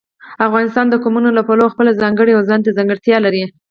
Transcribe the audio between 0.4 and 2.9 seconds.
افغانستان د قومونه له پلوه خپله ځانګړې او ځانته